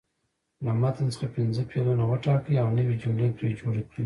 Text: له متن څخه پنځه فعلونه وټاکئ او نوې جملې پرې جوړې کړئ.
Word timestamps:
له 0.65 0.71
متن 0.81 1.07
څخه 1.13 1.27
پنځه 1.37 1.61
فعلونه 1.71 2.03
وټاکئ 2.11 2.55
او 2.63 2.69
نوې 2.77 2.95
جملې 3.01 3.29
پرې 3.37 3.49
جوړې 3.59 3.83
کړئ. 3.89 3.99